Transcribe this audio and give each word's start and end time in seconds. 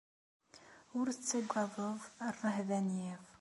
Ur 0.97 1.07
tettaggadeḍ 1.09 1.97
rrehba 2.33 2.79
n 2.87 2.89
yiḍ. 3.01 3.23